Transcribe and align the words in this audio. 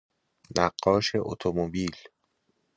نقاش 0.57 1.07
اتومبیل 1.29 1.95